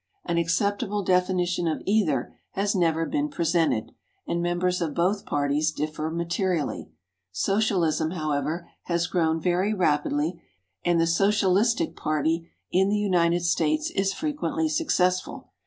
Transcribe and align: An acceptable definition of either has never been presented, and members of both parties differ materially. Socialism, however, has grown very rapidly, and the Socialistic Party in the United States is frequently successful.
An 0.25 0.39
acceptable 0.39 1.03
definition 1.03 1.67
of 1.67 1.83
either 1.85 2.35
has 2.53 2.73
never 2.73 3.05
been 3.05 3.29
presented, 3.29 3.91
and 4.25 4.41
members 4.41 4.81
of 4.81 4.95
both 4.95 5.27
parties 5.27 5.71
differ 5.71 6.09
materially. 6.09 6.89
Socialism, 7.31 8.09
however, 8.09 8.67
has 8.85 9.05
grown 9.05 9.39
very 9.39 9.75
rapidly, 9.75 10.41
and 10.83 10.99
the 10.99 11.05
Socialistic 11.05 11.95
Party 11.95 12.49
in 12.71 12.89
the 12.89 12.97
United 12.97 13.43
States 13.43 13.91
is 13.91 14.11
frequently 14.11 14.67
successful. 14.67 15.51